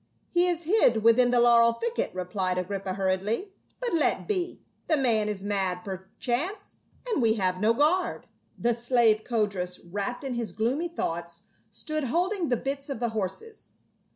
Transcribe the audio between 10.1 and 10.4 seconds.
in